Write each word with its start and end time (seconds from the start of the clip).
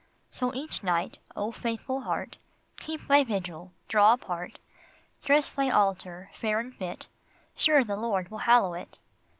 So 0.31 0.51
each 0.55 0.81
night, 0.81 1.19
O 1.35 1.51
faithful 1.51 2.01
heart, 2.01 2.37
Keep 2.79 3.05
thy 3.07 3.23
vigil, 3.23 3.71
draw 3.87 4.13
apart, 4.13 4.57
Dress 5.23 5.51
thy 5.51 5.69
altar 5.69 6.31
fair 6.33 6.59
and 6.59 6.75
fit, 6.75 7.05
Sure 7.55 7.83
the 7.83 7.95
Lord 7.95 8.31
will 8.31 8.39
hallow 8.39 8.73
it 8.73 8.97